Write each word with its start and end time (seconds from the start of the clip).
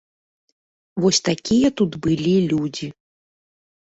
Вось 1.03 1.19
такія 1.27 1.69
тут 1.81 1.91
былі 2.05 2.31
людзі. 2.53 2.89